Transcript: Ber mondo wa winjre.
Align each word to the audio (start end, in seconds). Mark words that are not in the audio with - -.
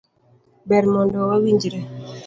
Ber 0.69 0.83
mondo 0.93 1.17
wa 1.29 1.35
winjre. 1.43 1.79